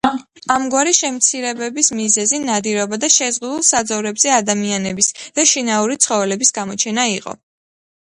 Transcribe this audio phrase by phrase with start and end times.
[0.53, 7.43] ამგვარი შემცირების მიზეზი ნადირობა და შეზღუდულ საძოვრებზე ადამიანების და შინაური ცხოველების გამოჩენა იყო.